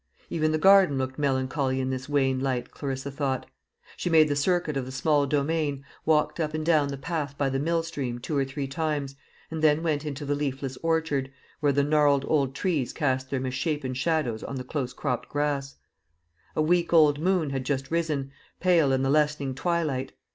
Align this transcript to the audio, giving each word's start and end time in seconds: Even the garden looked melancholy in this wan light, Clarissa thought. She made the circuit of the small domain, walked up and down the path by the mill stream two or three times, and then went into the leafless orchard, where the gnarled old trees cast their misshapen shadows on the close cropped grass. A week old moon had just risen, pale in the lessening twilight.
Even 0.31 0.51
the 0.51 0.57
garden 0.57 0.97
looked 0.97 1.19
melancholy 1.19 1.79
in 1.79 1.91
this 1.91 2.09
wan 2.09 2.39
light, 2.39 2.71
Clarissa 2.71 3.11
thought. 3.11 3.45
She 3.95 4.09
made 4.09 4.29
the 4.29 4.35
circuit 4.35 4.75
of 4.75 4.85
the 4.87 4.91
small 4.91 5.27
domain, 5.27 5.85
walked 6.07 6.39
up 6.39 6.55
and 6.55 6.65
down 6.65 6.87
the 6.87 6.97
path 6.97 7.37
by 7.37 7.49
the 7.51 7.59
mill 7.59 7.83
stream 7.83 8.17
two 8.17 8.35
or 8.35 8.43
three 8.43 8.65
times, 8.67 9.15
and 9.51 9.61
then 9.63 9.83
went 9.83 10.03
into 10.03 10.25
the 10.25 10.33
leafless 10.33 10.75
orchard, 10.77 11.31
where 11.59 11.71
the 11.71 11.83
gnarled 11.83 12.25
old 12.27 12.55
trees 12.55 12.93
cast 12.93 13.29
their 13.29 13.39
misshapen 13.39 13.93
shadows 13.93 14.43
on 14.43 14.55
the 14.55 14.63
close 14.63 14.91
cropped 14.91 15.29
grass. 15.29 15.75
A 16.55 16.63
week 16.63 16.91
old 16.93 17.19
moon 17.19 17.51
had 17.51 17.63
just 17.63 17.91
risen, 17.91 18.31
pale 18.59 18.91
in 18.91 19.03
the 19.03 19.09
lessening 19.11 19.53
twilight. 19.53 20.13